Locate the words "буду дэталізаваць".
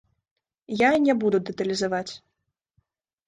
1.25-2.13